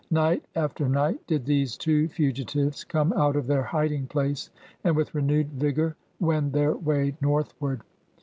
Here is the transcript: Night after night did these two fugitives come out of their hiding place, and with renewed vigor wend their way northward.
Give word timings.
Night 0.09 0.43
after 0.55 0.89
night 0.89 1.19
did 1.27 1.45
these 1.45 1.77
two 1.77 2.07
fugitives 2.07 2.83
come 2.83 3.13
out 3.13 3.35
of 3.35 3.45
their 3.45 3.61
hiding 3.61 4.07
place, 4.07 4.49
and 4.83 4.95
with 4.95 5.13
renewed 5.13 5.49
vigor 5.51 5.95
wend 6.19 6.53
their 6.53 6.73
way 6.75 7.15
northward. 7.21 7.81